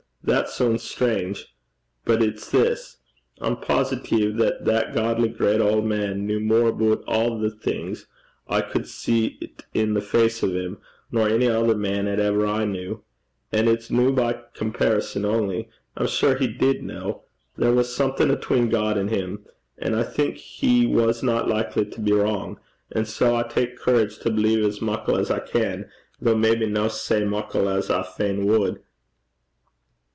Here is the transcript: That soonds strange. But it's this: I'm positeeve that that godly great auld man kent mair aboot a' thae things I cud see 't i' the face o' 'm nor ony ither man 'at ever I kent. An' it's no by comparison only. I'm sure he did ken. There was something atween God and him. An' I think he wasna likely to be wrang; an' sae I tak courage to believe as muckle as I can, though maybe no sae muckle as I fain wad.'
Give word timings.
That 0.23 0.49
soonds 0.49 0.83
strange. 0.83 1.47
But 2.05 2.21
it's 2.21 2.51
this: 2.51 2.97
I'm 3.39 3.55
positeeve 3.57 4.37
that 4.37 4.65
that 4.65 4.93
godly 4.93 5.29
great 5.29 5.59
auld 5.59 5.83
man 5.85 6.27
kent 6.27 6.43
mair 6.43 6.67
aboot 6.67 7.03
a' 7.07 7.39
thae 7.39 7.49
things 7.59 8.05
I 8.47 8.61
cud 8.61 8.85
see 8.85 9.39
't 9.41 9.63
i' 9.73 9.83
the 9.85 9.99
face 9.99 10.43
o' 10.43 10.47
'm 10.47 10.77
nor 11.11 11.27
ony 11.27 11.47
ither 11.47 11.73
man 11.75 12.07
'at 12.07 12.19
ever 12.19 12.45
I 12.45 12.65
kent. 12.67 12.99
An' 13.51 13.67
it's 13.67 13.89
no 13.89 14.11
by 14.11 14.39
comparison 14.53 15.25
only. 15.25 15.69
I'm 15.97 16.05
sure 16.05 16.35
he 16.35 16.45
did 16.47 16.87
ken. 16.87 17.15
There 17.57 17.73
was 17.73 17.93
something 17.93 18.29
atween 18.29 18.69
God 18.69 18.99
and 18.99 19.09
him. 19.09 19.43
An' 19.79 19.95
I 19.95 20.03
think 20.03 20.35
he 20.37 20.85
wasna 20.85 21.45
likely 21.47 21.87
to 21.87 21.99
be 21.99 22.11
wrang; 22.11 22.57
an' 22.91 23.05
sae 23.05 23.33
I 23.37 23.41
tak 23.41 23.75
courage 23.75 24.19
to 24.19 24.29
believe 24.29 24.63
as 24.63 24.83
muckle 24.83 25.17
as 25.17 25.31
I 25.31 25.39
can, 25.39 25.89
though 26.21 26.37
maybe 26.37 26.67
no 26.67 26.89
sae 26.89 27.25
muckle 27.25 27.67
as 27.67 27.89
I 27.89 28.03
fain 28.03 28.45
wad.' 28.45 28.77